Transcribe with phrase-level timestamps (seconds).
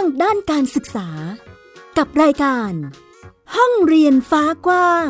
[0.00, 1.08] างด้านการศึกษา
[1.98, 2.72] กับรายการ
[3.56, 5.08] ห้องเรียนฟ้ากว้าง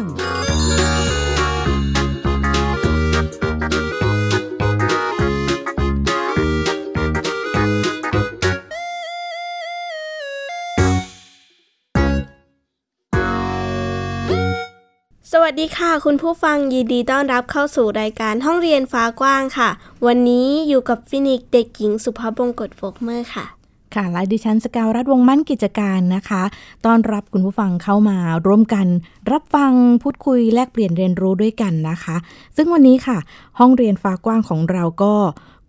[15.32, 19.70] สวัสดีค่ะ คุณผู้ฟังยินดีต้อนรับเข้าสู่รายการห้องเรียนฟ้ากว้างค่ะ
[20.06, 23.59] วันนี้อยู่กับฟินิกเด็กหญิงสุภาพบงกตโฟกเมอร์ค่ะ
[23.94, 26.42] ค่ะและดิฉันสกาวรัฐวงศ์มั่นกิจการนะคะ
[26.86, 28.86] ต้อนรับคุณผู้ฟังเข้ามาร่วมกัน
[29.32, 29.72] รับฟัง
[30.02, 32.16] พูดคุยแลกเปลี่ยนเรียนรู้ด้วยกันนะคะ
[32.56, 33.18] ซึ่งวันนี้ค่ะ
[33.58, 35.14] ห้องเรียนฟ้ากว้างของเราก็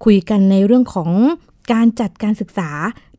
[0.05, 1.11] คุยกันในเรื่องของ
[1.73, 2.69] การจัดการศึกษา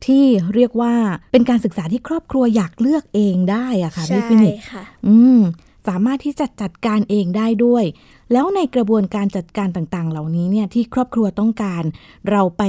[0.05, 0.23] ที่
[0.55, 0.93] เรียกว่า
[1.31, 5.39] เป็นการศึกษาที่ครอบครัวอยากเลือกเองได้อะค่ะใช่พี่ฟินิกค่ะอืม
[5.87, 7.83] สามารถที่จะจัดการเองได้ด้วย
[8.31, 11.83] แล้วในกระบวนการจัดการต่างๆ เหล่านี้เนี่ยที่ครอบครัวต้องการ
[12.29, 12.63] เราไป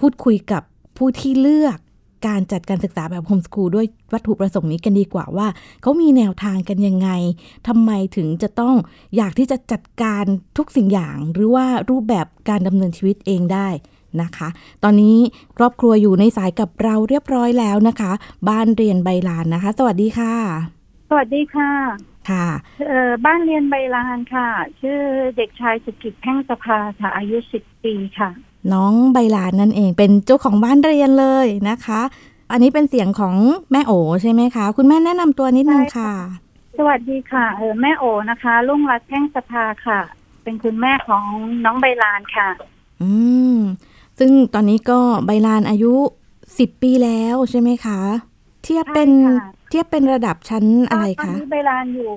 [0.00, 0.62] พูดคุยกับ
[0.96, 1.78] ผู้ที่เลือก
[2.26, 5.48] การจัดการศึกษาแบบโฮมสคูลด้วยวัตถุประสงค์นี้กันดีกว่าว่า
[5.82, 7.08] เขามีแนวทางกันยังไง
[7.68, 8.74] ทำไมถึงจะต้อง
[9.16, 10.24] อยากที่จะจัดการ
[10.56, 13.68] ทุกสิ่งอย่าง หรือว่ารูปแบบการดำเนินชีวิตเองได้
[14.22, 14.48] นะคะ
[14.82, 15.16] ตอนนี้
[15.58, 18.12] ครอบครัวอยู่ในสายกับเราเรียบร้อยแล้วนะคะ
[18.48, 20.34] บ้านเรียนใบลานนะคะ สวัสดีค่ะ
[21.10, 21.72] สวัสดีค่ะ
[22.30, 22.46] ค่ะ
[22.86, 24.48] เอ่อบ้านเรียนใบลานค่ะ
[24.80, 25.00] ชื่อ
[25.36, 28.30] เด็กชายสุกิจแพ่งสภาค่ะ อายุสิบปีค่ะ
[28.72, 32.00] น้องใบลานนั่นเองเป็นเจ้าของบ้านเรียนเลยนะคะ
[32.50, 33.34] อันนี้เป็นเสียงของ
[33.72, 36.12] แม่โอใช่ไหมคะ คุณแม่แนะนำตัวนิดนึงค่ะ
[36.78, 40.00] สวัสดีค่ะเออแม่โอนะคะลุงรัตแพ่งสภาค่ะ
[40.42, 41.24] เป็นคุณแม่ของ
[41.64, 42.48] น้องใบลานค่ะ
[43.02, 43.10] อื
[43.54, 43.56] ม
[44.18, 45.92] ซึ่งตอนนี้ก็ใบลานอายุ
[46.58, 48.00] สิบปีแล้วใช่ไหมคะ
[48.64, 52.10] เทียบเป็นใช่ค่ะเทียบเป็นระดับชั้นอะไรตอนคะนี้ใบลานอยู่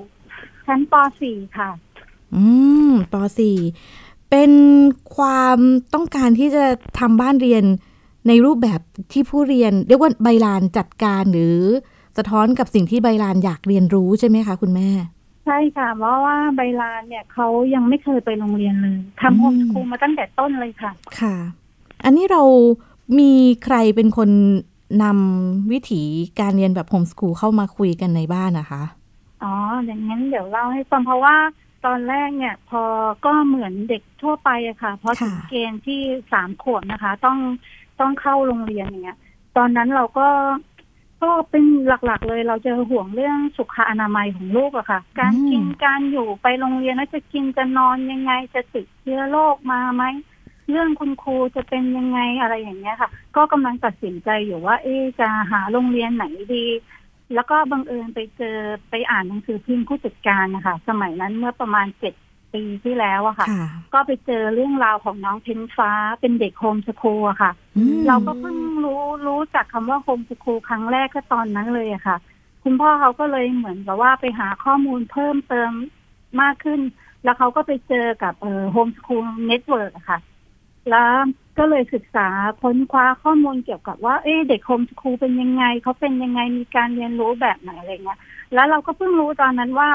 [0.68, 0.94] ชั้นป
[1.26, 1.70] .4 ค่ะ
[2.36, 2.44] อื
[2.90, 3.58] มปสี่
[4.30, 4.52] เป็น
[5.16, 5.58] ความ
[5.94, 6.66] ต้องการที่จะ
[7.00, 7.64] ทำบ้านเรียน
[8.28, 8.80] ในรูปแบบ
[9.12, 11.58] ที่ผู้เรียน เรียกว่าใบลานจัดการหรือ
[12.18, 14.90] สะท้อนกับสิ่งที่ใบลานอยากเรียนรู้ใช่ไหมคะคุณแม่
[15.46, 21.36] ใช่ค่ะ เพราะว่าใบลานเนี่ยเขายังไม่เคยไปโรงเรียนเลยทำโฮมสคูลมาตั้งแต่ต้นเลยค่ะ ค่ะ
[22.04, 22.44] อันนี้เรา
[23.20, 23.32] มี
[23.64, 24.30] ใครเป็นคน
[25.04, 26.02] นำวิถี
[26.40, 28.84] การเรียนแบบโฮมสคูลเข้ามาคุยกันในบ้านนะคะ
[29.44, 29.54] อ๋อ
[29.86, 31.36] อย่างนั้นเดี๋ยวเล่าให้ฟังเพราะว่า
[31.86, 32.84] ตอนแรกเนี่ย พอ
[33.26, 36.02] ก็เหมือนเด็กทั่วไปอะค่ะพอถึงค่ะเกณฑ์ที่
[36.34, 37.38] สามขวบนะคะ ต้อง
[38.00, 39.20] ต้องเข้าโรงเรียนอย่างเงี้ย
[39.58, 40.28] ตอนนั้นเราก็
[41.24, 50.04] ก็เป็นหลักๆ เลยเราจะห่วงเรื่องสุขอนามัยของลูกอะค่ะ การกินการอยู่ไปโรงเรียนแล้วจะกินจะนอนยังไงจะติดเชื้อโรคมาไหม
[50.70, 56.66] เรื่องคุณครูจะเป็นยังไงอะไรอย่างเงี้ยค่ะ ก็กำลังตัดสินใจอยู่ว่า เอ๊ะจะหาโรงเรียนไหนดี
[57.34, 58.58] แล้วก็บังเอิญไปเจอ
[58.90, 62.14] ไปอ่านหนังสือพิมพ์ผู้จัดการนะคะสมัยนั้นเมื่อประมาณเจ็ด
[62.54, 65.92] ปีที่แล้วอะค่ะค่ะก็ไปเจอเรื่องราวของน้องเพนฟ้า
[66.22, 72.18] เป็นเด็ก homeschool อะค่ะอืมเราก็เพิ่งรู้รู้จากคำว่า homeschool ครั้งแรกก็ตอนนั้นเลยอะค่ะ
[72.64, 75.72] คุณพ่อเขาก็เลยเหมือนกับว่าไปหาข้อมูลเพิ่มเติม
[76.42, 76.82] มากขึ้น
[77.24, 80.20] แล้วเขาก็ไปเจอกับเอ่อ homeschool network ค่ะ
[80.92, 81.12] แล้ว
[81.58, 82.28] ก็เลยศึกษา
[82.62, 88.20] ค้นคว้าข้อมูลเกี่ยวกับว่าเอ๊ะเด็ก homeschool เป็นยังไงเขาเป็นยังไงมีการเรียนรู้แบบไหนอะไรเงี้ย
[88.54, 89.90] แล้วเราก็เพิ่งรู้ตอนนั้นว่า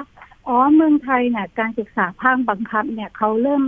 [0.47, 3.63] อ๋อเมืองไทยเนี่ยการศึกษาภาคบังคับเนี่ยเขาเริ่ม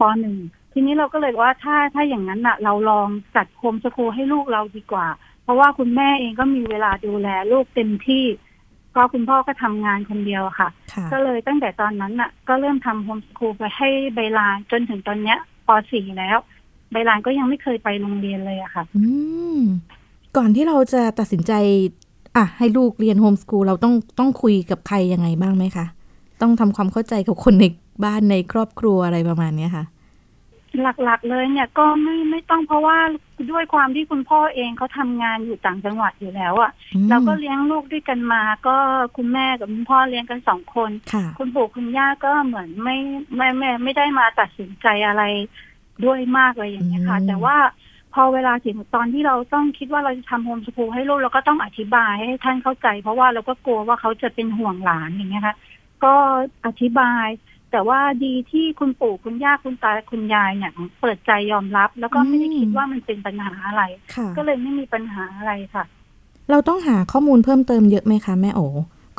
[0.00, 0.36] ปหนึ่ง
[0.72, 5.06] ทีนี้เราก็เลยว่าถ้าถ้าอย่างนั้นน่ะเราลองจัด homeschool ให้ลูกเราดีกว่า
[5.42, 8.24] เพราะว่าคุณแม่เองก็มีเวลาดูแลลูกเต็มที่
[8.96, 16.38] ก็คุณพ่อก็ทำงานคนเดียวอะค่ะค่ะ ก็เลยตั้งแต่ตอนนั้นน่ะก็เริ่มทำโฮมสคูลไปให้ใบลานจนถึงตอนเนี้ยป .4 แล้ว
[16.92, 19.02] ใบลานก็ยังไม่เคยไปโรงเรียนเลยอะค่ะ อื
[19.58, 19.60] ม
[20.36, 21.52] ก่อนที่เราจะตัดสินใจ
[22.36, 25.86] อะ ให้ลูกเรียนโฮมสกูลเราต้องต้องคุยกับใครยังไงบ้างไหมคะ
[26.42, 27.64] ต้องทำความเข้าใจกับคนใน
[28.04, 29.84] บ้านในครอบครัวอะไรประมาณเนี้ยค่ะ
[30.80, 32.98] หลักๆเลยเนี่ยก็ไม่ไม่ต้องเพราะว่า
[33.50, 38.76] ด้วยความที่คุณพ่อเองเขาทำงานอยู่ต่างจังหวัดอยู่แล้วอะอืมเราก็เลี้ยงลูกด้วยกันมา ก็
[39.16, 42.96] คุณแม่กับคุณพ่อเลี้ยงกันสองคนค่ะคุณปู่คุณย่าก็เหมือนไม่
[43.36, 45.22] ไม่ไม่ไม่ได้มาตัดสินใจอะไร
[46.04, 47.56] ด้วยมากเลยอย่างนี้ยค่ะอืมแต่ว่า
[48.14, 55.56] พอเวลาถึงตอนที่เราต้องคิดว่าเราจะทำโฮมสคูลให้ลูกเราก็ต้องอธิบายให้ท่านเข้าใจ เพราะว่าเราก็กลัวว่าเขาจะเป็นห่วงหลานอย่างเงี้ยค่ะ
[56.04, 56.14] ก็
[56.66, 57.26] อธิบาย
[57.72, 63.82] แต่ว่าดีที่คุณปู่คุณย่าคุณตาคุณยายเนี่ยเปิดใจยอมรับ แล้วก็ไม่ได้คิดว่ามันเป็นปัญหาอะไร
[64.14, 65.84] ค่ะก็เลยไม่มีปัญหาอะไรค่ะ
[66.50, 68.60] เราต้องหาข้อมูลเพิ่มเติมเยอะไหมคะแม่โอ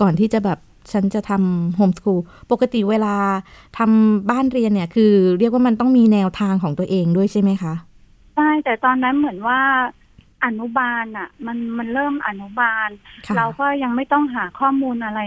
[0.02, 0.60] ก่อนที่จะแบบ
[0.92, 2.20] ฉันจะทำโฮมสคูล
[2.52, 3.16] ปกติเวลา
[3.78, 7.74] ทำบ้านเรียนเนี่ย คือเรียกว่ามันต้องมีแนวทางของตัวเองด้วยใช่ไหมคะ
[8.36, 9.60] ใช่ แต่ตอนนั้นเหมือนว่า
[10.46, 12.90] อนุบาลอะ มันมันเริ่มอนุบาล
[13.28, 15.20] ค่ะเราก็ยังไม่ต้องหาข้อมูลอะไร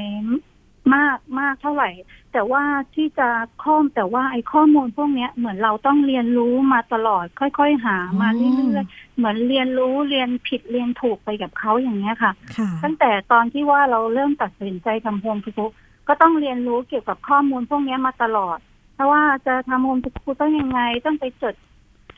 [0.94, 1.90] มากมากเท่าไหร่
[2.32, 2.62] แต่ว่า
[2.94, 3.28] ที่จะ
[3.62, 15.70] ข้อมแต่ว่าไอ้ข้อมูลพวกเนี้ยเหมือนเราต้องเรียนรู้มาตลอด ค่อย ๆ หามาเรื่อยๆเหมือนเรียนรู้เรียนผิดเรียนถูกไปกับเขาอย่างเงี้ยค่ะค่ะตั้งแต่ตอนที่ว่าเราเริ่มตัดสินใจทำโฮมสกูล
[16.08, 18.58] ก็ต้องเรียนรู้เกี่ยวกับข้อมูลพวกเนี้ยมาตลอด
[18.94, 21.54] เพราะว่าจะทำโฮมสกูลต้องยังไงต้องไปจด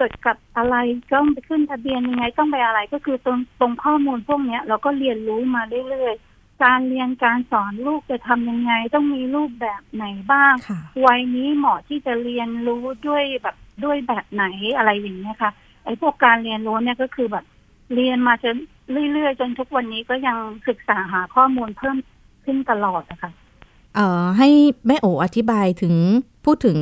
[0.00, 0.76] จดกับอะไร
[1.14, 6.27] ต้องไปขึ้นทะเบียนยังไงต้องไปอะไรก็คือตรงตรงข้อมูลพวกเนี้ย เราก็เรียนรู้มาเรื่อยๆ
[6.64, 14.44] การเรียนการสอนลูกจะทำยังไง ต้องมีรูปแบบไหนบ้างค่ะวัยนี้เหมาะที่จะเรียนรู้ด้วยแบบด้วยแบบไหน
[14.76, 15.50] อะไรอย่างเงี้ยค่ะ
[15.84, 17.44] ไอ้พวกการเรียนรู้เนี่ยก็คือแบบ
[17.94, 18.56] เรียนมาจน
[19.12, 20.36] เรื่อยๆจนทุกวันนี้ก็ยัง
[20.68, 21.96] ศึกษาหาข้อมูลเพิ่ม
[22.44, 23.30] ขึ้นตลอดอะค่ะ
[23.94, 24.48] เอ่อให้
[24.86, 25.94] แม่โออธิบายถึง
[26.44, 26.78] พูดถึง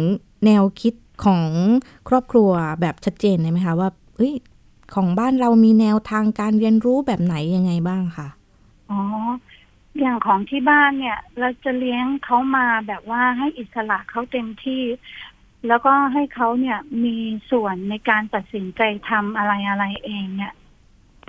[0.46, 0.94] แนวคิด
[1.24, 1.42] ของ
[2.08, 2.50] ครอบครัว
[2.80, 4.34] แบบชัดเจนได้ไหมคะว่าเอ้ย
[4.94, 8.28] ของบ้านเรามีแนวทางการเรียนรู้แบบไหนยังไงบ้างคะ
[8.90, 9.00] อ๋อ
[10.00, 14.82] อย่างของที่บ้านเนี่ย เราจะเลี้ยงเขามาแบบว่าให้อิสระเขาเต็มที่
[15.68, 17.16] แล้วก็ให้เขาเนี่ยมี
[17.50, 20.54] ส่วนในการตัดสินใจทำอะไรอะไรเองเนี่ย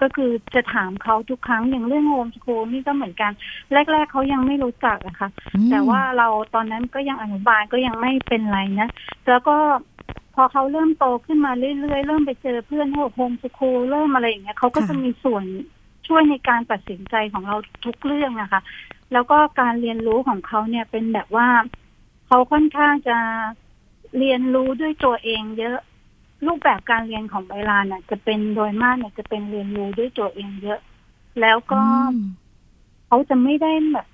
[0.01, 3.31] ก็คือจะถามเขาทุกครั้งอย่างเรื่องโฮมสกูลนี่ก็เหมือนกัน
[3.91, 8.89] แรก ๆเขายังไม่รู้จักอะค่ะอืมแต่ว่าเราตอนนั้นก็ยังอนุบาลก็ยังไม่เป็นไรนะ
[9.27, 9.55] แล้วก็
[10.35, 15.43] พอเขาเริ่มโตขึ้นมาเรื่อยๆ เริ่มไปเจอเพื่อนโฮมสคูลเริ่มอะไรอย่างเงี้ยเขาก็จะมีส่วน
[16.07, 17.55] ช่วยในการตัดสินใจของเรา
[17.85, 18.61] ทุกเรื่องนะคะ
[19.13, 21.47] แล้วก็การเรียนรู้ของเขาเนี่ยเป็นแบบว่า
[22.27, 23.17] เขาค่อนข้างจะ
[24.17, 25.77] เรียนรู้ด้วยตัวเองเยอะ
[26.45, 30.79] รูปแบบการเรียนของไบรานเนี่ยจะเป็นโดยมากเนี่ยจะเป็นเรียนรู้ด้วยตัวเองเยอะ
[31.41, 32.19] แล้วก็อืม
[33.07, 34.07] เขาจะไม่ได้แบบ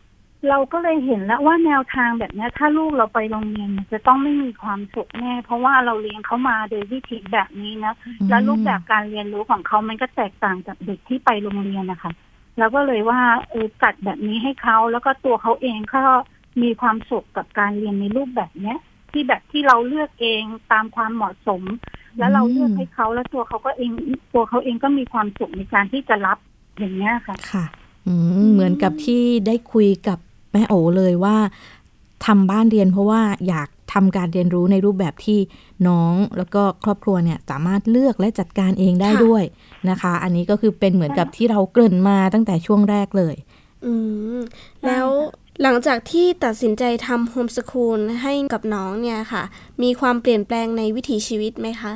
[0.49, 7.93] เราก็เลยเห็นแล้วว่าแนวทางแบบเนี้ยถ้าลูกเราไปโรงเรียนเนี่ยจะต้องไม่มีความสุขแน่เพราะว่าเราเลี้ยงเขามาโดยวิธีแบบนี้นะ
[8.29, 12.11] แล้วรูปแบบการเรียนรู้ของเขามันก็แตกต่างจากเด็กที่ไปโรงเรียนนะคะ
[12.57, 13.19] แล้วก็เลยว่า
[13.49, 16.03] เออจัดแบบนี้ให้เขาแล้วก็ตัวเขาเองก็
[16.61, 18.77] มีความสุขกับการเรียนในรูปแบบเนี้ย
[19.11, 21.61] ที่แบบที่เราเลือกเองตามความเหมาะสม
[22.19, 23.91] แล้วเราเลือกให้เขาแล้วตัวเขาก็เอง
[24.33, 26.37] ตัวเขาเองก็มีความสุขในการที่จะรับ
[26.79, 27.65] อย่างเนี้ยค่ะค่ะ
[28.07, 28.13] อื
[28.43, 30.19] มเหมือนกับที่ได้คุยกับ
[30.53, 31.37] แม่โอเลยว่า
[32.25, 35.39] ทำบ้านเรียนเพราะว่าอยากทำการเรียนรู้ในรูปแบบที่
[35.87, 39.43] น้องแล้วก็ครอบครัวเนี่ยสามารถเลือกและจัดการเองได้ค่ะด้วย
[39.89, 43.35] นะคะ อันนี้ก็คือเป็นเหมือนกับที่เราเกริ่นมาตั้งแต่ช่วงแรกเลย
[43.85, 43.93] อื
[44.37, 44.39] ม
[44.85, 45.07] แล้ว
[45.61, 49.43] หลังจากที่ตัดสินใจทำโฮมสคูลให้กับน้องเนี่ยค่ะ
[49.83, 51.93] มีความเปลี่ยนแปลงในวิถีชีวิตไหมคะ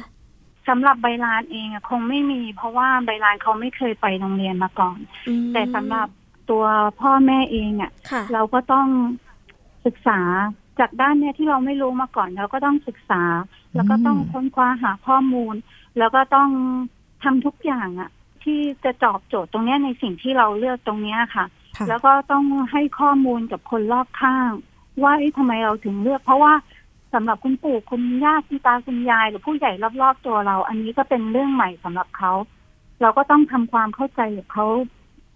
[0.67, 6.07] สำหรับใบลานเองอะคงไม่มี เพราะว่าใบลานเขาไม่เคยไปโรงเรียนมาก่อนอืมแต่สำหรับ
[6.49, 6.63] ตัว
[7.01, 8.87] พ่อแม่เองอะค่ะ เราก็ต้อง
[9.85, 10.19] ศึกษา
[10.79, 13.23] จากด้านเนี้ยที่เราไม่รู้มาก่อนเราก็ต้องศึกษา
[13.75, 15.55] แล้วก็ต้องค้นคว้าหาข้อมูล
[15.97, 16.49] แล้วก็ต้อง
[17.23, 18.09] ทำทุกอย่างอะ
[18.43, 21.45] ที่จะตอบโจทย์ตรงเนี้ยในสิ่งที่เราเลือกตรงเนี้ยค่ะ
[21.77, 24.49] ค่ะแล้วก็ต้องให้ข้อมูลกับคนรอบข้าง
[25.03, 26.53] ว่าเอ๊ะทำไมเราถึงเลือก เพราะว่า
[27.13, 29.71] สำหรับคุณปู่คุณย่าคุณตาคุณยาย หรือผู้ใหญ่
[30.01, 32.31] รอบๆตัวเรา อันนี้ก็เป็นเรื่องใหม่สำหรับเขา
[33.01, 34.67] เราก็ต้องทำความเข้าใจกับเขา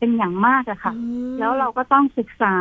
[0.02, 1.02] เป็นอย่างมากอะค่ะอื
[1.34, 2.56] มแล้วเราก็ต้องศึกษา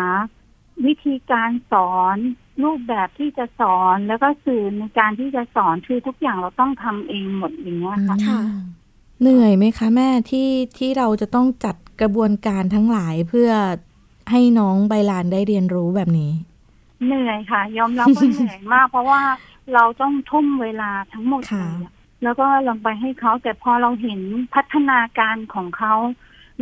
[0.86, 2.16] วิธีการสอน
[2.64, 8.80] รูปแบบที่จะสอนแล้วก็สื่อในการที่จะสอนคือทุกอย่างเราต้องทำเองหมดอย่างเงี้ยค่ะค่ะอืม
[9.20, 10.48] เหนื่อยไหมคะ แม่ที่
[10.78, 13.50] ที่เราจะต้องจัดกระบวนการทั้งหลายเพื่อ
[14.30, 16.32] ให้น้องใบลานได้เรียนรู้แบบนี้
[17.06, 19.22] เหนื่อยค่ะ ยอมรับว่าเหนื่อยมาก เพราะว่า
[19.74, 24.20] เราต้องทุ่มเวลาทั้งหมดค่ะเลยอะแล้วก็ลงไปให้เขาแต่พอเราเห็น
[24.54, 25.94] พัฒนาการของเขา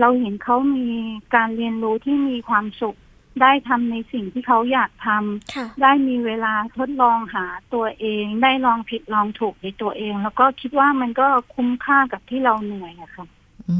[0.01, 0.89] เราเห็นเขามี
[1.35, 2.97] การเรียนรู้ที่มีความสุข
[3.43, 13.27] ได้ทำในสิ่งที่เขาอยากทำค่ะได้มีเวลาทดลองหาตัวเอง ได้ลองผิดลองถูกในตัวเอง แล้วก็คิดว่ามันก็คุ้มค่ากับที่เราเหนื่อยอะค่ะ
[13.69, 13.77] อื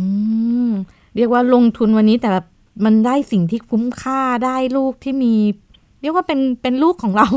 [0.69, 0.71] ม
[1.17, 2.31] เรียกว่าลงทุนวันนี้แต่
[2.85, 5.35] มันได้สิ่งที่คุ้มค่าได้ลูกที่มี
[6.03, 7.29] เรียกว่าเป็นเป็นลูกของเรา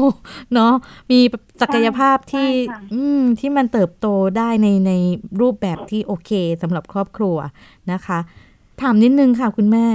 [0.53, 0.73] เนาะ
[1.11, 1.19] มี
[1.61, 4.07] ศักยภาพที่ใช่ค่ะอืม ที่มันเติบโต
[4.38, 4.91] ได้ในใน
[5.41, 7.38] รูปแบบที่โอเคสำหรับครอบครัว
[7.91, 8.19] นะคะ
[8.81, 9.85] ถามนิดนึงค่ะคุณแม่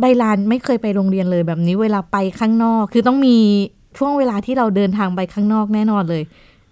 [0.00, 3.36] ใบลานไม่เคยไปโรงเรียนเลยแบบนี้ เวลาไปข้างนอก คือต้องมี
[3.98, 6.22] ช่วงเวลาที่เราเดินทางไปข้างนอกแน่นอนเลย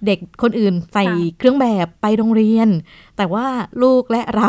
[0.07, 1.05] เด็กคนอื่นใส่
[1.39, 2.69] เครื่องแบบไปโรงเรียน
[3.17, 3.47] แต่ว่า
[3.83, 4.49] ลูกและเรา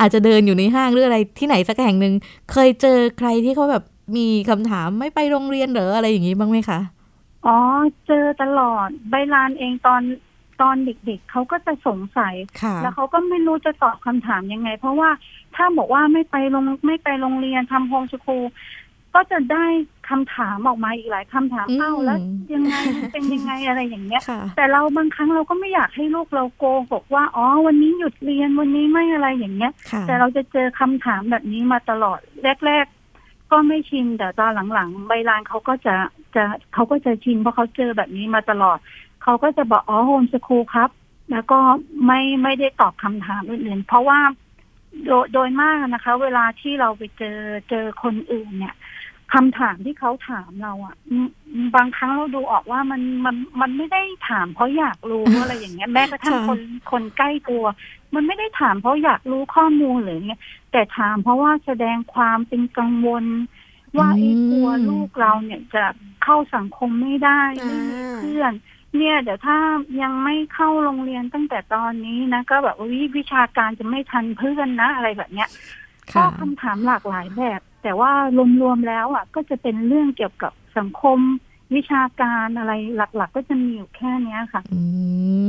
[0.00, 2.14] อาจจะเดินอยู่ในห้างหรืออะไรที่ไหนสักแห่งหนึ่ง
[2.52, 3.84] เคยเจอใครที่เขาแบบ
[4.16, 6.80] มีคำถามไม่ไปโรงเรียนเหรออะไรอย่างนี้บ้างไหมคะ
[7.46, 7.56] อ๋อ
[8.06, 10.02] เจอตลอดใบลานเองตอน
[10.60, 15.10] ตอนเด็กๆเขาก็จะสงสัยค่ะแล้วเขาก็ไม่รู้จะตอบคำถามยังไง เพราะว่า
[15.56, 18.44] ถ้าบอกว่าไม่ไปโรงไม่ไปโรงเรียนทำโฮมสคูล
[19.14, 19.66] ก็จะได้
[20.08, 22.18] คำถามออกมาอีกหลายคำถามอืมเอ้าแล้ว
[22.54, 32.18] ยังไงมันเป็นยังไงอะไรอย่างเงี้ยค่ะแต่เราบางครั้งเราก็ไม่อยากให้ลูกเราโกหกว่าอ๋อวันนี้หยุดเรียนวันนี้ไม่อะไรอย่างเงี้ยค่ะแต่เราจะเจอคำถามแบบนี้มาตลอด
[32.66, 35.94] แรกๆก็ก็ไม่ชินแต่ตอนหลังๆใบลานเขาก็จะ
[36.34, 36.44] จะ
[36.74, 38.78] เขาก็จะชินเพราะเขาเจอแบบนี้มาตลอด
[39.22, 40.90] เขาก็จะบอกอ๋อโฮมสคูลครับ
[41.30, 41.58] แล้วก็
[42.06, 44.18] ไม่ไม่ได้ตอบคำถามอื่นๆเพราะว่า
[45.06, 47.38] โดยโดยมากนะคะ เวลาที่เราไปเจอ
[47.70, 48.76] เจอคนอื่นเนี่ย
[49.32, 51.28] คำถามที่เขาถามเราอะ่ะอืม
[51.76, 56.58] บางครั้งเราดูออกว่ามันมันมันไม่ได้ถามเพราะอยากรู้อะไรอย่างเงี้ยแม้กระทั่งค่ะคน
[56.90, 57.64] คนใกล้ตัว
[58.14, 60.40] มันไม่ได้ถามเพราะอยากรู้ข้อมูลหรือเงี้ย
[60.72, 63.24] แต่ถามเพราะว่าแสดงความเป็นกังวล
[63.98, 65.84] ว่าไอ้กลัวลูกเราเนี่ยจะ
[66.24, 68.52] เข้าสังคมไม่ได้ไม่มีเพื่อน
[68.98, 69.56] เนี่ยเดี๋ยวถ้า
[70.02, 78.10] ยังไม่เข้าโรงเรียนตั้งแต่ตอนนี้นะ ก็แบบว่าวิวิชาการจะไม่ทันเพื่อนนะ อะไรแบบเนี้ยก็ค่ะคำถามหลากหลายแบบ แต่ว่า
[78.60, 81.18] รวมๆแล้วอะ ก็จะเป็นเรื่องเกี่ยวกับสังคม
[81.74, 84.80] วิชาการอะไรหลัก ๆ ก็จะมีอยู่แค่เนี้ยค่ะอื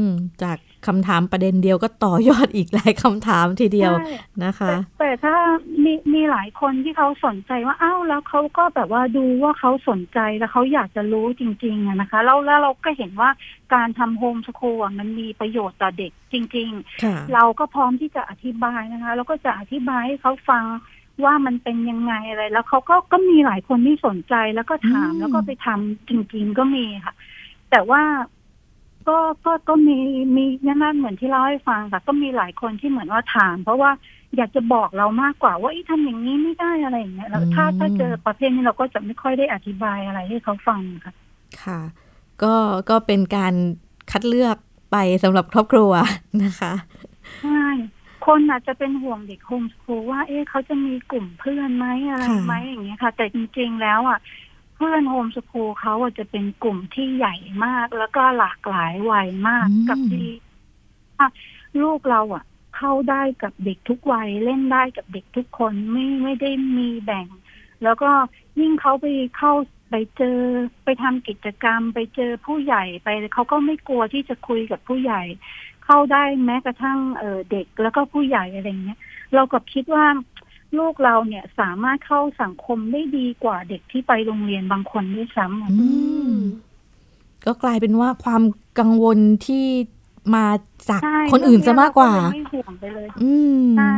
[0.05, 0.07] ม
[0.43, 5.35] จาก คำถามประเด็นเดียวก็ต่อยอดอีกหลายคำถามทีเดียวใช่นะคะแต่แต่ถ้า
[5.83, 13.29] มีมีหลายคนที่เขาสนใจว่าอ้าวแล้วเขาก็แบบว่าดูว่าเขาสนใจแล้วเขาอยากจะรู้จริงๆอะนะคะแล้วแล้วเราก็เห็นว่า
[13.73, 20.63] การทำโฮมสคูลมันมีประโยชน์ต่อเด็กจริงๆค่ะเราก็พร้อมที่จะอธิบายนะคะ แล้วก็จะอธิบายให้เขาฟัง
[21.23, 27.15] ว่ามันเป็นยังไงอะไร แล้วเขาก็ก็มีหลายคนที่สนใจแล้วก็ถามอืมแล้วก็ไปทำจริง ๆ ก็มีค่ะ
[27.71, 28.01] แต่ว่า
[29.07, 29.97] ก็ก็ก็มี
[30.35, 33.91] มีนั่นเหมือนที่เล่าให้ฟังค่ะ ก็มีหลายคนที่เหมือนว่าถาม เพราะว่า
[34.35, 41.13] อยากจะบอกเรามากกว่าว่าไอ้ทำอย่างนี้ไม่ได้อะไรอย่างเงี้ยแล้วถ้าถ้าเจอประเภทนี้เราก็จะไม่ค่อยได้อธิบายอะไรให้เขาฟังค่ะ
[41.63, 41.79] ค่ะ
[42.43, 42.55] ก็
[42.89, 43.53] ก็เป็นการ
[44.11, 44.57] คัดเลือก
[44.91, 45.91] ไปสำหรับครอบครัว
[46.43, 46.73] นะคะ
[47.41, 47.65] ใช่
[48.25, 54.19] คนอาจจะเป็นห่วงเด็กโฮมสคูลว่า เอ๊ะเขาจะมีกลุ่มเพื่อนไหมอะไรค่ะไหมอย่างเงี้ยค่ะ แต่จริงๆแล้วอะ
[54.75, 60.29] เพื่อนโฮมสคูลเขาอะจะเป็นกลุ่มที่ใหญ่มาก แล้วก็หลากหลายวัยมากอืมกับที่
[61.19, 61.27] อะ
[61.81, 62.43] ลูกเราอะ
[62.77, 67.27] เข้าได้กับเด็กทุกวัยเล่นได้กับเด็กทุกคนไม่ไม่ได้มีแบ่ง
[67.83, 68.11] แล้วก็
[68.59, 69.05] ยิ่งเขาไป
[69.37, 69.53] เข้า
[69.89, 70.39] ไปเจอ
[70.83, 75.21] ไปทำกิจกรรม ไปเจอผู้ใหญ่ไปเขาก็ไม่กลัวที่จะคุยกับผู้ใหญ่
[75.85, 78.99] เข้าได้แม้กระทั่งเออเด็กแล้วก็ผู้ใหญ่อะไรเงี้ย
[79.33, 80.05] เรากับคิดว่า
[80.79, 85.87] ลูกเราเนี่ยสามารถเข้าสังคมได้ดีกว่าเด็กที่ไปโรงเรียนบางคนด้วยซ้ำอะอื
[86.29, 86.33] ม
[87.45, 88.41] ก็กลายเป็นว่าความ
[88.79, 89.65] กังวลที่
[90.35, 90.45] มา
[90.89, 93.97] จากใช่คนอื่นซะมากกว่าเรเลยไม่ห่วงไปเลยอืมใช่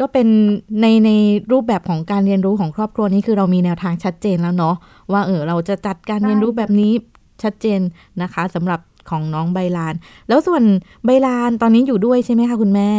[0.00, 0.28] ก็เป็น
[0.80, 1.10] ในใน
[1.52, 4.74] รูปแบบของการเรียนรู้ของครอบครัวนี้คือเรามีแนวทางชัดเจนแล้วเนาะ
[5.12, 6.92] ว่าเออเราจะจัดการเรียนรู้แบบนี้
[7.42, 7.80] ชัดเจน
[8.22, 8.80] นะคะสำหรับ
[9.10, 9.94] ของน้องใบลาน
[10.28, 10.62] แล้วส่วน
[11.04, 12.90] ใบลานตอนนี้อยู่ด้วยใช่ไหมคะคุณแม่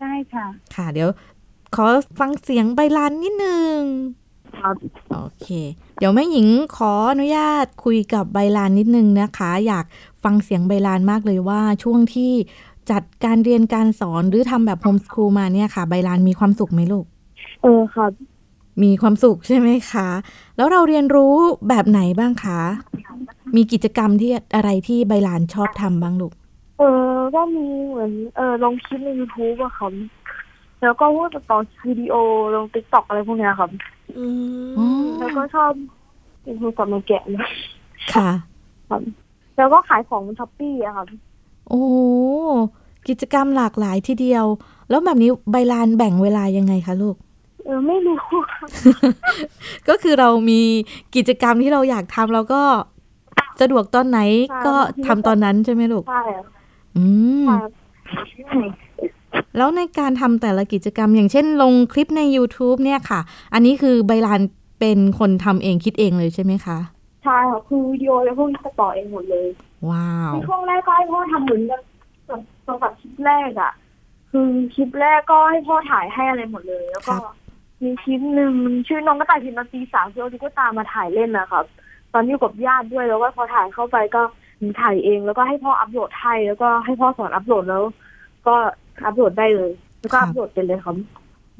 [0.00, 1.08] ใช่ค่ะ ค่ะ เดี๋ยว
[1.76, 1.88] ขอ
[2.20, 3.78] ฟังเสียงใบลานนิดนึง
[4.58, 4.76] ครับ
[5.10, 5.46] โอเค
[5.98, 9.84] เดี๋ยวแม่หญิงขออนุญาตคุยกับใบลานนิดนึงนะคะ อยาก
[10.24, 12.32] ฟังเสียงใบลานมากเลยว่าช่วงที่
[12.90, 17.04] จัดการเรียนการสอนหรือทำแบบโฮมสคูลมาเนี่ยค่ะ ใบลานมีความสุขไหมลูก
[17.62, 18.12] เออครับ
[18.82, 20.08] มีความสุขใช่ไหมคะ
[20.56, 21.34] แล้วเราเรียนรู้
[21.68, 22.60] แบบไหนบ้างคะ
[23.56, 26.32] มีกิจกรรมที่อะไรที่ใบลานชอบทำบ้างลูก
[26.78, 29.92] เออก็มีเหมือนเออลงคลิปใน YouTube อะครับ
[30.82, 32.14] แล้วก็พวกตัดต่อวิดีโอ
[32.54, 33.70] ลง TikTok อะไรพวกเนี้ยครับ
[34.18, 34.26] อื
[34.78, 35.72] อ๋อมแล้วก็ชอบ
[36.42, 37.48] เป็นโทรศัพท์มาแกะเลย
[38.14, 38.30] ค่ะ
[38.90, 39.02] ครับ
[39.56, 41.06] แล้วก็ขายของบน Shopee อะครับ
[41.68, 41.96] โอ้โห
[43.08, 44.44] กิจกรรมหลากหลายทีเดียว
[44.90, 47.16] แล้วแบบนี้ใบลานแบ่งเวลายังไงคะลูก
[47.64, 48.16] เออไม่รู้
[48.52, 48.68] ครับ
[49.88, 50.60] ก็คือเรามี
[51.16, 52.62] กิจกรรมที่เราอยากทำเราก็
[53.60, 54.20] สะดวกตอนไหน
[54.66, 54.74] ก็
[55.06, 56.44] ทำตอนนั้นใช่ไหมลูก ใช่อะ
[56.96, 57.04] อื
[57.44, 57.70] มครับ
[59.56, 63.20] แล้วในการทำแต่ละกิจกรรม อย่างเช่นลงคลิปใน YouTube เนี่ยค่ะ
[63.54, 64.40] อันนี้คือใบลาน
[64.80, 66.78] เป็นคนทำเองคิดเองเลยใช่ไหมคะ
[67.24, 69.46] ใช่ค่ะคือวิดีโอแล้วพวกนี้ตัดต่อเองหมดเลย
[69.90, 71.82] ว้าวในช่วงแรกก็ให้พ่อทำเหมือนกับ
[72.28, 72.40] กับ
[72.82, 73.72] กับคลิปแรกอะ
[74.30, 77.34] คือคลิปแรกก็ให้พ่อถ่ายให้อะไรหมดเลย แล้วก็ครับ
[77.82, 78.54] มีคลิปหนึ่ง
[78.86, 81.64] ชื่อน้องกระต่ายพิมพ์มาตีสามคือเอาตุ๊กตามาถ่ายเล่นนะครับ
[82.12, 84.22] ตอนอยู่กับญาติด้วยแล้วก็พอถ่ายเข้าไปก็
[84.80, 87.82] ถ่ายเองแล้วก็ให้พ่ออัพโหลดให้แล้วก็ให้พ่อสอนอัพโหลดแล้ว
[88.48, 88.56] ก็
[89.04, 90.96] อัพโหลดได้เลย แล้วก็อัพโหลดไปเลยครับ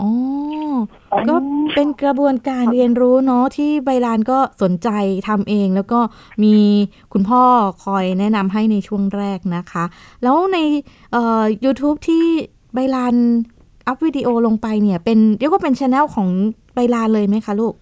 [0.01, 0.11] อ๋อ
[1.29, 1.35] ก็
[1.75, 4.89] เป็นกระบวนการเรียนรู้เนาะที่ใบลานก็สนใจ
[5.29, 6.01] ทำเอง แล้วก็
[6.43, 6.55] มี
[7.13, 7.43] คุณพ่อ
[7.85, 9.85] คอยแนะนำให้ในช่วงแรกนะคะ
[10.23, 10.59] แล้วใน
[11.13, 12.25] เอ่อ YouTube ที่
[12.75, 13.15] ใบลาน
[13.87, 16.29] อัพวิดีโอลงไปเนี่ยเป็นเรียกว่าเป็นช anel ของ
[16.75, 17.75] ใบลานเลยไหมคะลูก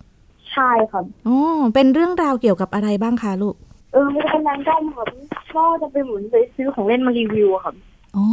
[0.52, 1.38] ใช่ครับอ๋อ
[1.74, 3.54] เป็นเรื่องราวเกี่ยวกับอะไรบ้างคะลูก
[3.92, 5.08] เออไม่ได้นั้นก็ครับ
[5.54, 7.74] ก็จะไปหมุนไปซื้อของเล่นมารีวิวอะครับ
[8.16, 8.26] อ๋อ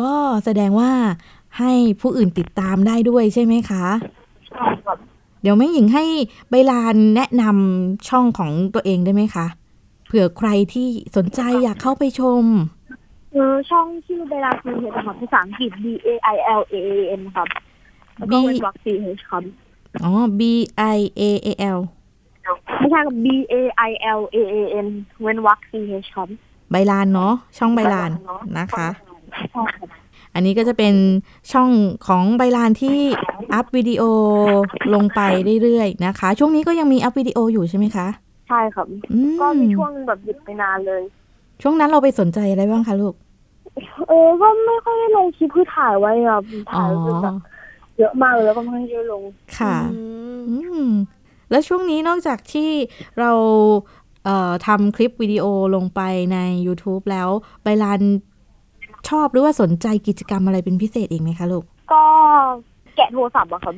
[0.00, 0.12] ก็
[0.44, 0.92] แสดงว่า
[1.58, 3.84] ให้ผู้อื่นติดตามได้ด้วยใช่ไหมคะ
[4.48, 4.98] ใช่ครับ
[5.42, 6.04] เดี๋ยวแม่หญิงให้
[6.50, 9.46] ใบลานแนะนำช่องของตัวเองได้ไหมคะ
[10.06, 12.44] เผื่อใครที่สนใจอยากเข้าไปชม
[13.32, 17.48] เออช่องชื่อเวลาคือเหตุครับภาษาอังกฤษ B A I L A A N ครับ
[18.16, 18.86] แล้วก็ B เป็นวัก C
[19.18, 19.42] H ครับ
[20.02, 20.10] อ๋อ
[20.40, 20.42] B
[20.96, 21.78] I A A L
[22.78, 23.54] ไม่ใช่กับ B A
[23.88, 24.86] I L A A N
[25.22, 25.72] เว้นวรรค C
[26.04, 26.28] H ครับ
[26.70, 28.10] ใบลานเนาะช่องใบลาน
[28.58, 29.13] นะคะใช่ครับ
[30.34, 30.94] อันนี้ก็จะเป็น
[31.52, 31.70] ช่อง
[32.06, 32.98] ของใบลานที่
[33.54, 34.02] อัพวิดีโอ
[34.94, 35.20] ลงไป
[35.62, 38.06] เรื่อยๆนะคะ ช่วงนี้ก็ยังมีอัพวิดีโออยู่ใช่ไหมคะ
[38.48, 41.02] ใช่ครับอืก็มีช่วงหนึ่งแบบหยุดไปนานเลย
[41.62, 43.14] ช่วงนั้นเราไปสนใจอะไรบ้างคะลูก
[44.08, 46.42] เออก็ไม่ค่อยได้ลงคลิปคือถ่ายไว้ครับ
[46.76, 47.34] อ๋อถ่ายคือแบบ
[47.98, 49.22] เยอะมากเลยแล้วก็ไม่ได้ลง
[49.58, 49.98] ค่ะอื
[50.38, 50.88] มอืม
[51.50, 52.70] แล้วช่วงนี้นอกจากที่
[53.20, 53.30] เรา
[54.24, 56.00] เอ่อทำคลิปวิดีโอลงไป
[56.32, 57.28] ใน YouTube แล้ว
[57.62, 58.00] ใบลาน
[59.08, 62.02] ชอบหรือว่าสนใจกิจกรรมอะไรเป็นพิเศษอีกไหมคะลูก ก็
[62.96, 63.76] แกะโทรศัพท์อะครับ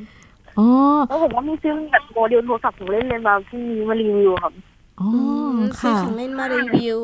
[0.59, 0.67] อ๋อ
[1.07, 4.53] แล้วผมก็มีซื้อแบบโมเดลโทรศัพท์ของเล่นเลยมาที่มีมารีวิวครับ
[4.99, 5.09] อ๋อ
[5.57, 6.99] มซื้อค่ะของเล่นมารีวิว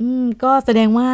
[0.00, 1.08] อืม ก็แสดงว่า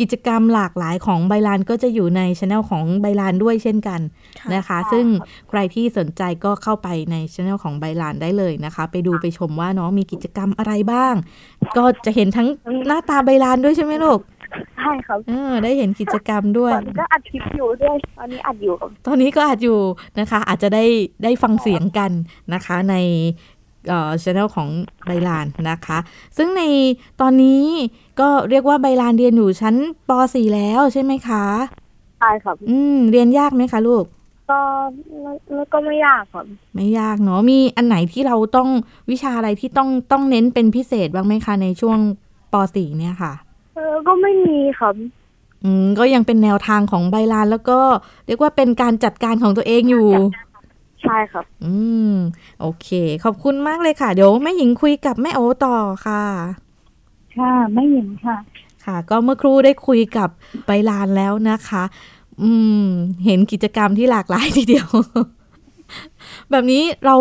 [0.00, 4.00] กิจกรรมหลากหลายของใบลานก็จะอยู่ในช anel ของใบลานด้วยเช่นกัน
[4.40, 5.04] ค่ะนะคะค่ะซึ่ง
[5.48, 11.14] ใครที่สนใจก็เข้าไปในช anel ของใบลานได้เลยนะคะ ไปดูไปชมว่าน้องมีกิจกรรมอะไรบ้าง
[11.76, 12.48] ก็จะเห็นทั้ง
[12.86, 14.18] หน้าตาใบลานด้วยใช่ไหมลูก
[14.78, 19.78] ใช่ครับเออได้เห็นกิจกรรมด้วตยอนนี้ก็อัดคลิปอยู่ด้วย ตอนนี้อัดอยู่ครับตอนนี้ก็อาจอยู่
[20.18, 20.84] นะคะ อาจจะได้
[21.24, 22.10] ได้ฟังเสียงกัน
[22.54, 22.96] นะคะใน
[23.88, 24.68] เอ่อช anel ของ
[25.06, 25.98] ใบลานนะคะ
[26.36, 26.62] ซึ่งใน
[27.20, 27.62] ตอนนี้
[28.20, 29.76] ก็เรียกว่าใบลานเรียนอยู่ชั้น
[30.08, 31.44] ป .4 แล้วใช่ไหมคะ
[32.20, 34.04] ใช่ครับอืมเรียนยากไหมคะลูก
[34.50, 34.60] ก็
[35.22, 38.68] ไม่ไม่ก็ไม่ยากครับไม่ยากเนาะมีอันไหนที่เราต้อง
[39.10, 41.98] วิชาอะไรที่ต้องต้องเน้นเป็นพิเศษบ้างไหมคะในช่วง
[42.52, 43.32] ป .4 เนี่ยค่ะ
[43.74, 44.94] เออก็ไม่มีครับ
[45.64, 47.78] อืมก็ยังเป็นแนวทางของใบลานแล้วก็
[48.26, 50.08] เรียกว่าเป็นการจัดการของตัวเองอยู่
[51.02, 51.74] ใช่ครับ อื
[52.12, 52.14] ม
[52.60, 52.88] โอเค
[53.24, 55.76] ขอบคุณมากเลยค่ะ เดี๋ยวแม่หญิงคุยกับแม่โอต่อ
[56.06, 56.22] ค่ะ
[57.36, 58.36] ค่ะไม่เห็นค่ะ
[58.84, 60.28] ค่ะ ก็เมื่อครู่ได้คุยกับ
[60.66, 61.82] ใบลานแล้วนะคะ
[62.42, 62.50] อื
[62.82, 62.84] ม
[63.24, 64.88] เห็นกิจกรรมที่หลากหลายทีเดียว
[66.50, 67.16] แบบนี้เรา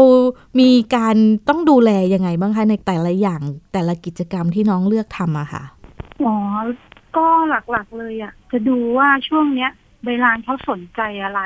[0.60, 1.16] มีการ
[1.50, 3.42] ต้องดูแลยังไงบ้างคะในแต่ละอย่าง
[3.74, 5.64] แต่ละกิจกรรมที่น้องเลือกทำอะค่ะ
[6.26, 6.36] อ๋อ
[7.18, 9.72] ก็หลักๆเลยอะ จะดูว่าช่วงเนี้ย
[10.08, 11.42] เวลานเขาสนใจอะไร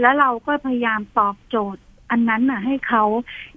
[0.00, 3.04] แล้วเราก็พยายามตอบโจทย์ อันนั้นน่ะ ให้เขา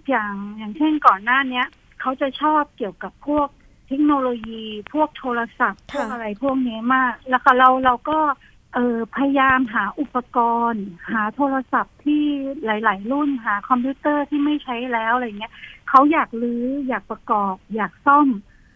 [0.09, 1.67] อย่างอย่างเช่นก่อนหน้าเนี้ย
[2.01, 3.47] เขาจะชอบเกี่ยวกับพวก
[3.87, 8.19] เทคโนโลยี พวกโทรศัพท์พค่ะวกอะไรพวกนี้มาก แล้วค่ะเราเราก็
[8.73, 10.37] เออพยายามหาอุปก
[10.71, 12.23] รณ์ หาโทรศัพท์ที่
[12.65, 15.53] หลาย ๆ รุ่นหาคอมพิวเตอร์ที่ไม่ใช้แล้วอะไรเงี้ย
[15.89, 18.27] เขาอยากรื้ออยากประกอบ อยากซ่อม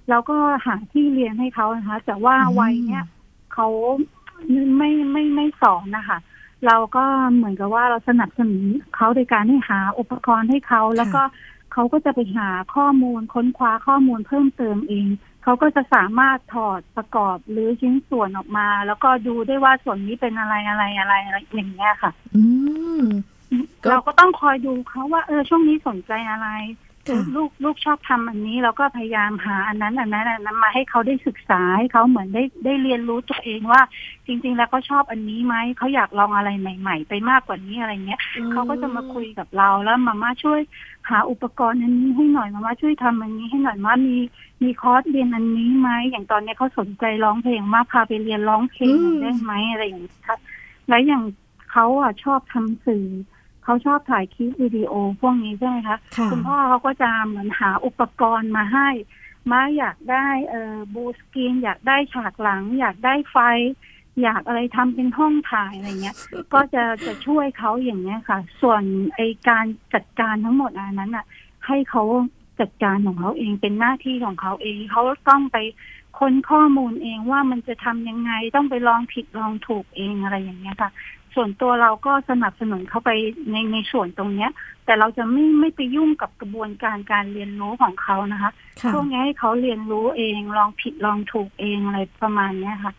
[0.10, 3.06] แล้วก็หาที่เรียนให้เขานะคะ แต่ว่าอืมวัยเนี้ย
[3.54, 3.68] เขา
[4.78, 6.18] ไม่ไม่ไม่สอนนะคะ
[6.68, 8.64] เราก็เหมือนกับว่าเราสนับสนุน
[8.96, 11.22] เขาโดยการให้หาอุปกรณ์ให้เขาแล้วก็
[11.74, 15.08] เขาก็จะไปหาข้อมูลค้นคว้าข้อมูลเพิ่มเติมเอง
[15.44, 22.44] เขาก็จะสามารถถอดประกอบหรือชิ้นส่วนออกมา แล้วก็ดูได้ว่าส่วนนี้เป็นอะไรอะไรอะไรอะไรอย่างเงี้ยค่ะอื
[23.02, 23.04] ม
[23.84, 26.48] ก็เราก็ต้องคอยดูเขาว่าเออช่วงนี้สนใจอะไร
[26.82, 26.83] ค่ะ
[27.36, 33.82] ลูกลูกชอบทำอันนี้เราก็พยายามหาอันนั้นอันนั้นอันนั้นมาให้เขาได้ศึกษาให้เขาเหมือนได้ได้เรียนรู้ตัวเองว่า
[34.28, 40.60] จริง ๆ แล้วเขาชอบอันนี้ไหมเขาอยากลองอะไรใหม่ ๆ ไปมากกว่านี้อะไรเงี้ยเขาก็จะมาคุยกับเราแล้วมาม่าช่วย
[41.10, 44.18] หาอุปกรณ์อันนี้ให้หน่อยมาม่าช่วยทำอันนี้ให้หน่อยมามี
[44.64, 50.38] มีคอร์สเรียนอันนี้ไหมอย่างตอนนี้เขาสนใจร้องเพลงมากพาไปเรียนร้องเพลงอืมได้ไหมอะไรอย่างนี้ค่ะ
[50.90, 51.24] แล้วอย่าง
[51.72, 53.06] เขาอะชอบทำสื่อ
[53.64, 58.90] เขาชอบถ่ายคลิปวิดีโอพวกนี้ใช่ไหมคะค่ะคุณพ่อเขาก็จะเหมือนหาอุปกรณ์มาให้
[59.52, 63.38] มาอยากได้เอ่อบูสกรีนอยากได้ฉากหลัง อยากได้ไฟ
[64.22, 66.16] อยากอะไรทำเป็นห้องถ่ายอะไรเงี้ย
[66.54, 68.82] ก็จะจะช่วยเขาอย่างเงี้ยค่ะ ส่วน
[69.16, 71.26] ไอการจัดการทั้งหมดอันนั้นอะ
[71.68, 72.04] ให้เขา
[72.60, 75.58] จัดการของเขาเองเป็นหน้าที่ของเขาเองเขาต้องไป
[76.20, 80.92] ค้นข้อมูลเองว่ามันจะทำยังไงต้องไปลองผิดลองถูกเองอะไรอย่างเงี้ยค่ะ
[81.36, 83.12] ส่วนตัวเราก็สนับสนุนเขาไป
[83.52, 84.52] ในในส่วนตรงเนี้ย
[84.86, 92.94] แต่เราจะไม่ไม่ไปยุ่งกับกระบวนการการเรียนรู้ของเขานะคะค่ะช่วงนี้ให้เขาเรียนรู้เองลองผิดลองถูกเองอะไรประมาณเนี้ยค่ะ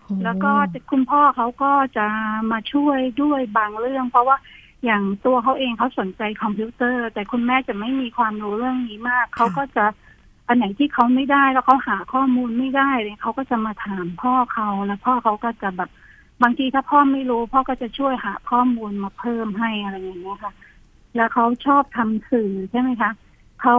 [0.00, 0.52] โอ้แล้วก็
[0.90, 2.06] คุณพ่อเขาก็จะ
[2.52, 4.36] มาช่วยด้วยบางเรื่อง เพราะว่า
[4.84, 9.84] อย่างตัวเขาเองเขาสนใจคอมพิวเตอร์ แต่คุณแม่จะไม่มีความรู้เรื่องนี้มาก เขาก็จะ
[10.48, 15.90] อันไหนที่เขาไม่ได้แล้วเขาหาข้อมูลไม่ได้เลยเขาก็จะมาถามพ่อเขาแล้วพ่อเขาก็จะแบบ
[16.42, 20.52] บางทีถ้าพ่อไม่รู้พ่อก็จะช่วยหาข้อมูลมาเพิ่มให้อะไรอย่างเงี้ยค่ะ
[21.16, 23.10] แล้วเขาชอบทำสื่อใช่ไหมคะ
[23.62, 23.76] เขา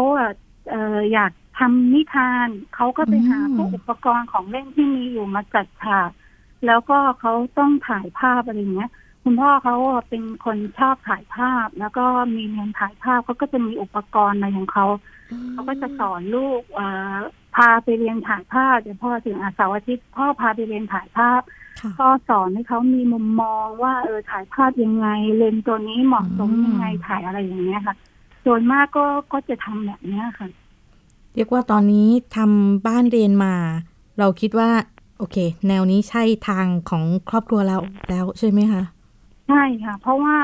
[0.69, 6.09] เอออยากทำนิทานเขาก็ไปหาพวกอุปกรณ์ของเล่นที่มีอยู่มาจัดฉาก
[6.65, 8.91] แล้วก็เขาต้องถ่ายภาพอะไรอย่างเงี้ย
[9.23, 9.75] คุณพ่อเขา
[10.09, 14.85] เป็นคนชอบถ่ายภาพ แล้วก็มีเรียนถ่ายภาพเขาก็จะมีอุปกรณ์อะไรของเขา
[15.51, 16.81] เขาก็จะสอนลูกเอ
[17.15, 17.17] อ
[17.55, 21.41] พาไปเรียนถ่ายภาพเดี๋ยวพ่อถึงอาสาร์อาทิตย์พ่อพาไปเรียนถ่ายภาพ
[22.01, 27.95] ก็สอนให้เขามีมุมมองว่าเออถ่ายภาพยังไง เลนส์ตัวนี้เหมาะสมอืมยังไงถ่ายอะไรอย่างเงี้ยค่ะ
[28.45, 30.47] ส่วนมากก็ก็จะทำแบบเนี้ยค่ะ
[31.35, 33.53] เรียกว่าตอนนี้ทำบ้านเรียนมา
[34.19, 34.69] เราคิดว่า
[35.17, 35.37] โอเค
[35.67, 37.77] แนวนี้ใช่ทางของครอบครัวเรา
[38.09, 38.83] แล้วใช่ไหมคะ
[39.47, 40.37] ใช่ค่ะ เพราะว่า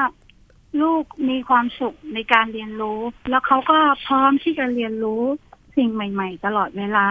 [0.82, 5.24] ลูกมีความสุขในการเรียนรู้ แล้วเขาก็พร้อมที่จะเรียนรู้
[5.76, 7.08] สิ่งใหม่ ๆ ตลอดเวลา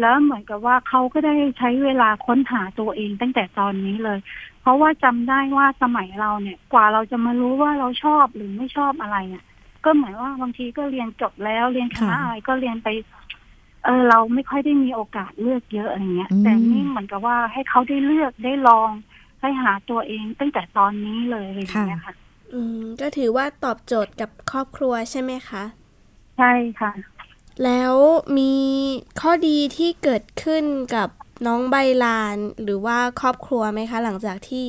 [0.00, 4.18] แล้วเหมือนกับว่าเขาก็ได้ใช้เวลาค้นหาตัวเองตั้งแต่ตอนนี้เลย
[4.62, 9.44] เพราะว่าจำได้ว่าสมัยเราเนี่ย กว่าเราจะมารู้ว่าเราชอบหรือไม่ชอบอะไรเนี่ย
[9.84, 12.88] ก็เหมือนว่าบางทีก็เรียนจบแล้วเรียนคณะค่ะอะไรก็เรียนไป
[13.84, 18.90] เออเราไม่ค่อยได้มีโอกาสเลือกเยอะอะไรเงี้ยอืมแต่นี่เหมือนกับว่าให้เขาได้เลือกได้ลอง
[19.40, 22.14] ให้หาตัวเองตั้งแต่ตอนนี้เลยอะไรอย่างเงี้ยค่ะ
[22.54, 25.64] อืมก็ถือว่าตอบโจทย์กับครอบครัวใช่ไหมคะ
[26.36, 26.90] ใช่ค่ะ
[27.64, 27.94] แล้ว
[28.38, 28.54] มี
[29.20, 31.08] ข้อดีที่เกิดขึ้นกับ
[31.46, 34.64] น้องใบลาน หรือว่าครอบครัวไหมคะ หลังจากที่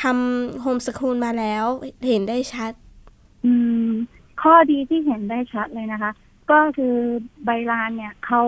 [0.00, 1.64] ทำโฮมสคูลมาแล้ว
[2.08, 2.72] เห็นได้ชัด
[3.44, 3.52] อื
[3.86, 3.88] ม
[4.42, 6.12] ข้อดีที่เห็นได้ชัดเลยนะคะ
[6.50, 6.96] ก็คือ
[7.44, 8.42] ใบลานเนี่ยเขา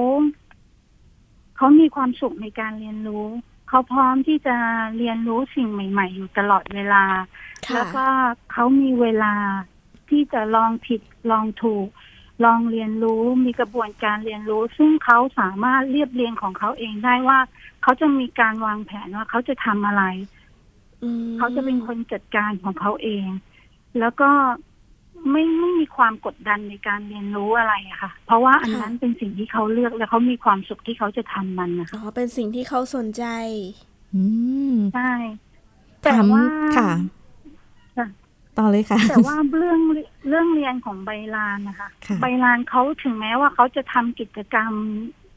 [1.57, 3.27] เขามีความสุขในการเรียนรู้
[3.69, 4.57] เขาพร้อมที่จะ
[4.97, 7.05] เรียนรู้สิ่งใหม่ ๆ อยู่ตลอดเวลา
[7.67, 8.07] ค่ะแล้วก็
[8.53, 9.35] เขามีเวลา
[10.09, 11.87] ที่จะลองผิดลองถูก
[12.45, 17.39] ลองเรียนรู้มีกระบวนการเรียนรู้ ซึ่งเขาสามารถเรียบเรียงของเขาเองได้ว่า
[17.83, 20.05] เขาจะมีการวางแผนว่าเขาจะทำอะไร
[21.03, 23.27] อืมเขาจะเป็นคนจัดการของเขาเอง
[23.99, 24.31] แล้วก็
[25.31, 33.25] ไม่ไม่มีความกดดันในการเรียนรู้อะไรอะค่ะ เพราะว่าอันนั้นเป็นสิ่งที่เขาเลือกและเขามีความสุขที่เขาจะทำมันนะคะอ๋อเป็นสิ่งที่เขาสนใจ
[34.15, 34.25] อื
[34.73, 35.13] มใช่
[36.01, 36.45] แต่ถามว่า
[36.77, 37.24] ค่ะค่ะ
[38.59, 39.81] ต่อเลยค่ะ แต่ว่าเรื่อง
[40.29, 44.73] เรื่องเรียนของใบลานนะคะค่ะใบลานเขาถึงแม้ว่าเขาจะทำกิจกรรม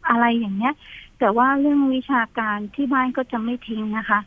[0.10, 0.74] อะไรอย่างเงี้ย
[1.20, 4.20] แต่ว่าเรื่องวิชาการที่บ้านก็จะไม่ทิ้งนะคะ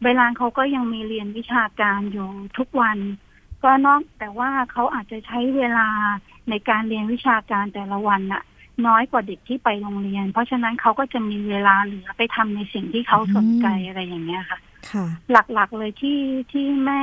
[0.00, 2.98] ใบลานเขาก็ยังมีเรียนวิชาการอยู่ทุกวัน
[3.62, 5.88] ก็นอกแต่ว่าเขาอาจจะใช้เวลา
[6.50, 8.42] ในการเรียนวิชาการแต่ละวันน่ะ
[8.86, 14.58] น้อยกว่าเด็กที่ไปโรงเรียน เพราะฉะนั้นเขาก็จะมีเวลาเหลือไปทำในสิ่งที่เขาสนใจอะไรอย่างเงี้ยค่ะ
[14.90, 16.20] ค่ะ หลักๆเลยที่
[16.52, 17.02] ที่แม่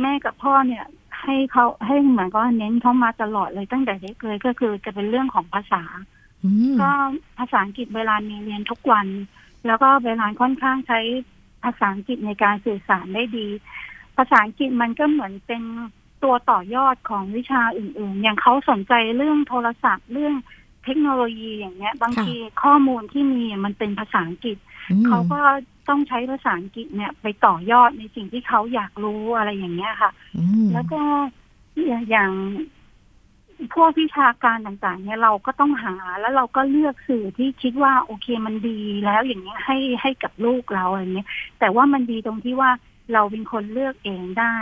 [0.00, 0.84] แม่กับพ่อเนี่ย
[1.22, 5.82] ให้เขาให้เหมือนก็เน้นเขามาตลอดเลยตั้งแต่เด็กเลยก็คือจะเป็นเรื่องของภาษา
[6.44, 6.90] อืมก็
[7.38, 9.06] ภาษาอังกฤษเวลามีเรียนทุกวัน
[9.66, 11.00] แล้วก็เวลาค่อนข้างใช้
[11.64, 13.48] ภาษาอังกฤษในการสื่อสารได้ดี
[14.16, 15.62] ภาษาอังกฤษมันก็เหมือนเป็น
[16.22, 20.34] ตัวต่อยอดของวิชาอื่น ๆ อย่างเขาสนใจเรื่องโทรศัพท์เรื่อง
[20.84, 24.67] เทคโนโลยีอย่างเงี้ย บางทีข้อมูลที่มีมันเป็นภาษาอังกฤษอืม
[25.06, 25.40] เขาก็
[25.88, 31.00] ต้องใช้ภาษาอังกฤษเนี่ยไปต่อยอดในสิ่งที่เขาอยากรู้อะไรอย่างเงี้ยค่ะอืมแล้วก็
[32.10, 32.30] อย่าง
[33.74, 42.70] พวกวิชาการต่าง ๆ เนี่ยเราก็ต้องหาแล้วเราก็เลือกสื่อที่คิดว่าโอเคมันดีแล้วอย่างเงี้ยให้ให้กับลูกเราอะไรเงี้ยแต่ว่ามันดีตรงที่ว่า
[43.12, 44.54] เราเป็นคนเลือกเองได้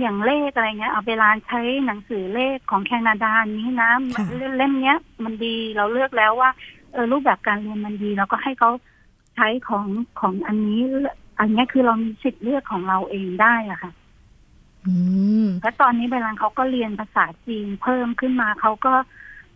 [0.00, 4.26] อย่างเลขอะไรเงี้ยเอาเวลาใช้หนังสือเลขของแคนาดานี้นะค่ะ
[4.56, 6.50] เล่มเนี้ย มันดีเราเลือกแล้วว่า
[6.92, 8.70] เออรูปแบบการเรียนมันดีเราก็ให้เขา
[9.38, 9.88] ใช้ของ
[10.20, 10.80] ของอันนี้
[11.40, 13.92] อันเนี้ยคือเรามีสิทธิ์เลือกของเราเองได้อะค่ะ
[14.86, 14.94] อื
[15.44, 18.94] มและตอนนี้เวลาเขาก็เรียนภาษาจีนเพิ่มขึ้นมาเขาก็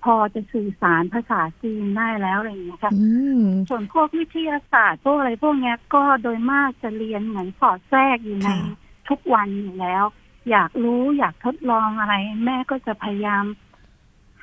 [0.04, 3.08] พอจะสื่อสารภาษาจีนได้แล้วอะไรอย่างเงี้ยค่ะอื
[3.40, 8.58] มส่วนพวกวิทยาศาสตร์พวกอะไรพวกเนี้ยก็โดยมากจะเรียนเหมือนสอดแทรกอยู่ในค่ะ
[9.08, 10.04] ทุกวันอยู่แล้ว
[10.50, 12.14] อยากรู้อยากทดลองอะไร
[12.46, 13.44] แม่ก็จะพยายาม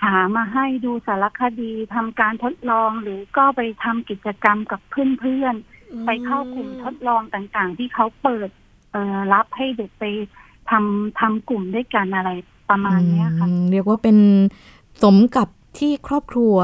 [0.03, 8.49] หามาให้ดูสารคดีทำการทดลองหรือก็ไปทำกิจกรรมกับเพื่อนๆไปเข้ากลุ่มทดลองต่างๆ ที่เขาเปิด
[8.91, 10.05] เอ่อรับให้เด็กไป
[10.69, 12.31] ทำทำกลุ่มด้วยกันอะไร
[12.69, 14.17] ประมาณเนี้ยค่ะอืมเรียกว่าเป็น
[15.03, 15.47] สมกับ
[15.79, 16.55] ที่ครอบครัว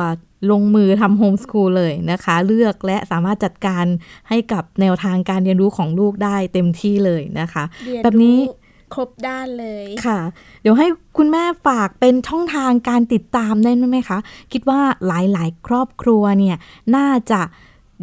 [0.52, 3.86] ลงมือทำโฮมส o ูลเลยนะคะ เลือกและสามารถจัดการ
[4.30, 10.20] ให้กับแนวทางการเรียนรู้ของลูกได้เต็มที่เลยนะคะเรียนแบบนี้รู้ ครบด้านเลยค่ะ
[10.62, 14.20] เดี๋ยวให้คุณแม่ฝากเป็นช่องทางการติดตามได้ไหมคะ
[14.54, 16.58] คิดว่าหลายๆ ครอบครัวเนี่ย
[16.96, 17.42] น่าจะ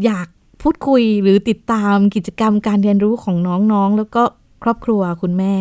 [0.05, 0.29] อยาก
[0.62, 3.37] พูดคุยหรือติดตามกิจกรรมการเรียนรู้ของ
[3.73, 4.23] น้องๆ แล้วก็
[4.62, 5.55] ครอบครัวคุณแม่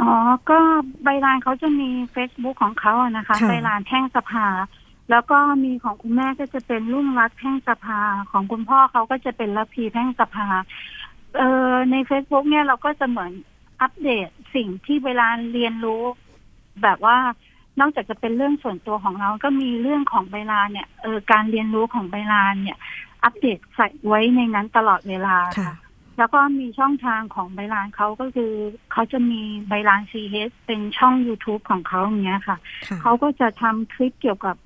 [0.00, 0.12] อ๋อ
[0.50, 0.58] ก็
[1.04, 4.46] ใบลานเขาจะมี Facebook ของเขาอะนะคะค่ะใบลานแท่งสภา
[5.10, 10.46] แล้วก็มีของคุณแม่ก็จะเป็นรุ่งรักแท่งสภา ของคุณพ่อเขาก็จะเป็นละพีแท่งสภา
[11.36, 13.32] เอ่อใน Facebook เนี่ยเราก็จะเหมือน
[13.82, 16.02] อัปเดตสิ่งที่เวลาเรียนรู้
[16.82, 17.16] แบบว่า
[17.80, 22.78] นอกจากจะเป็นเรื่องส่วนตัวของเราก็มีเรื่องของใบลานเนี่ยเออการเรียนรู้ของใบลานเนี่ย
[23.24, 25.74] อัปเดตใส่ไว้ในนั้นตลอดเวลาค่ะ
[26.18, 28.52] แล้วก็มีช่องทางของใบลานเขาก็คือ
[28.92, 32.56] เขาจะมีใบลานซีเเป็นช่อง YouTube ของเขาอย่างเงี้ยค่ะ
[32.88, 34.56] ค่ะเขาก็จะทำคลิปเกี่ยวกับ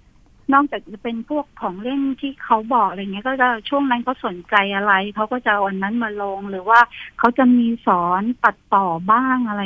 [0.53, 6.81] นอกจากจะเป็นพวกของเล่นที่เขาบอกอะไรเงี้ยก็จะช่วงนั้นเขาสนใจอะไรเขาก็จะเอาอันนั้นมาลงหรือว่า
[7.19, 9.65] เขาจะมีสอนตัดต่อบ้างอะไร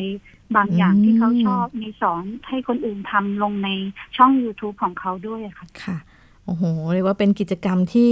[0.56, 3.68] บางอย่างอืมที่เขาชอบมีสอนให้คนอื่นทำลงใน
[4.16, 5.96] ช่อง YouTube ของเขาด้วยอะค่ะ ค่ะ
[6.44, 6.62] โอ้โห
[6.92, 8.08] เรียกว่าเป็นกิจกรรมที่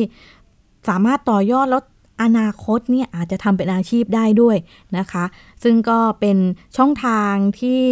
[0.88, 1.82] สามารถต่อยอดแล้ว
[2.22, 4.56] อนาคตเนี่ยอาจจะทำเป็นอาชีพได้ด้วย
[4.98, 5.24] นะคะ
[5.64, 6.38] ซึ่งก็เป็น
[6.76, 7.82] ช่องทางที่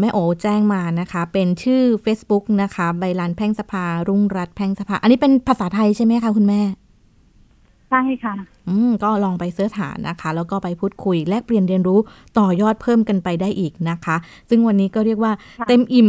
[0.00, 6.60] แม่โอแจ้งมานะคะ เป็นชื่อ Facebook นะคะ ใบลานแพ่งสภา รุ่งรัฐแพ่งสภา อันนี้เป็นภาษาไทยใช่ไหมคะคุณแม่
[7.90, 8.34] ใช่ค่ะ
[8.68, 11.98] อืมก็ลองไปเสิร์ชหานะคะ แล้วก็ไปพูดคุยแลกเปลี่ยนเรียนรู้
[12.38, 14.16] ต่อยอดเพิ่มกันไปได้อีกนะคะ
[14.48, 16.08] ซึ่งวันนี้ก็เรียกว่าค่ะเต็มอิ่ม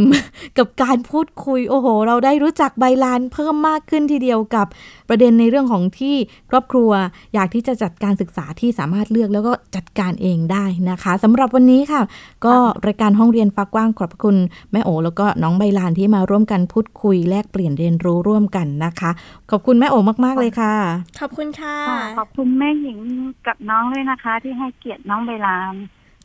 [0.58, 4.66] กับการพูดคุย โอ้โห เราได้รู้จักใบลานเพิ่มมากขึ้นทีเดียวกับ
[5.08, 6.16] ประเด็นในเรื่องของที่
[6.50, 6.90] ครอบครัว
[7.34, 12.02] อยากที่จะจัดการศึกษาที่สามารถเลือกแล้วก็จัดการเองได้นะคะสำหรับวันนี้ค่ะ
[12.46, 12.54] ก็
[12.86, 14.36] รายการห้องเรียนฟ้ากว้างขอบพระคุณ
[14.72, 19.10] แม่โอแล้วก็น้องใบลานที่มาร่วมกันพูดคุยแลกเปลี่ยนเรียนรู้ร่วมกันนะคะ
[19.50, 20.74] ขอบคุณแม่โอมาก ๆเลยค่ะ
[21.20, 22.98] ขอบคุณค่ะค่ะขอบคุณแม่หญิง
[23.46, 25.74] กับน้องด้วยนะคะ ที่ให้เกียรติน้องใบลาน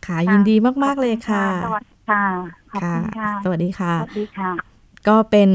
[0.05, 2.23] ค่ะยินดีมาก ๆ เลยค่ะ สวัสดีค่ะ
[2.71, 4.51] ขอบคุณค่ะ สวัสดีค่ะ สวัสดีค่ะ
[5.07, 5.49] ก็เป็น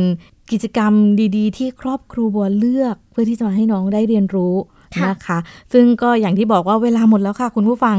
[0.52, 0.92] กิจกรรม
[1.36, 4.54] ดีๆ ที่ครอบครัวเลือกเพื่อที่จะมาให้น้องได้เรียนรู้
[4.96, 5.38] ค่ะนะคะ
[5.72, 7.96] ซึ่งก็อย่างที่บอกว่าเวลาหมดแล้วค่ะ คุณผู้ฟัง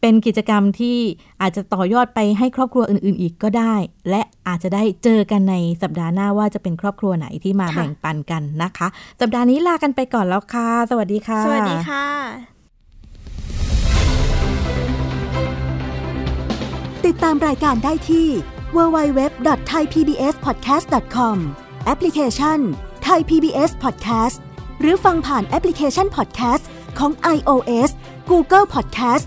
[0.00, 0.98] เป็นกิจกรรมที่
[1.42, 3.74] อาจจะต่อยอดไปให้ครอบครัวอื่น ๆ อีกก็ได้
[4.10, 8.86] และอาจจะได้เจอกันในสัปดาห์หน้าว่าจะเป็นครอบครัวไหนที่มาแบ่งปันกันนะคะ
[9.20, 12.06] สัปดาห์นี้ลากันไปก่อนแล้วค่ะ สวัสดีค่ะ สวัสดีค่ะ
[17.06, 18.26] ติดตามรายการได้ที่
[18.76, 21.36] www.thaipbspodcast.com
[21.84, 22.58] แอปพลิเคชัน
[23.06, 24.36] Thai PBS Podcast
[24.80, 26.64] หรือฟังผ่านแอปพลิเคชัน Podcast
[26.98, 27.90] ของ iOS
[28.30, 29.26] Google Podcast